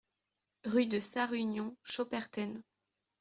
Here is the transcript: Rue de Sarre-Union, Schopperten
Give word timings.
Rue 0.65 0.87
de 0.87 0.99
Sarre-Union, 0.99 1.77
Schopperten 1.83 2.63